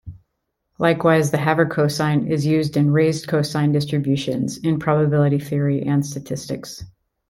[0.79, 6.83] Likewise, the havercosine is used in raised-cosine distributions in probability theory and statistics.